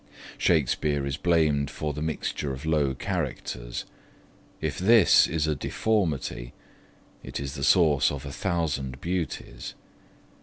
Shakespeare 0.39 1.05
is 1.05 1.15
blamed 1.15 1.69
for 1.69 1.93
the 1.93 2.01
mixture 2.01 2.51
of 2.53 2.65
low 2.65 2.95
characters. 2.95 3.85
If 4.59 4.79
this 4.79 5.27
is 5.27 5.45
a 5.45 5.53
deformity, 5.53 6.53
it 7.21 7.39
is 7.39 7.53
the 7.53 7.63
source 7.63 8.09
of 8.11 8.25
a 8.25 8.31
thousand 8.31 8.99
beauties. 8.99 9.75